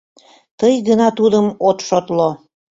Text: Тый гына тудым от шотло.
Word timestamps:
Тый 0.59 0.75
гына 0.87 1.07
тудым 1.17 1.45
от 1.67 1.77
шотло. 1.87 2.29